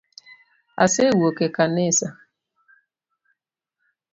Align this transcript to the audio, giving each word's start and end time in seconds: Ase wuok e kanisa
Ase 0.83 1.03
wuok 1.17 1.37
e 1.47 1.47
kanisa 1.57 2.07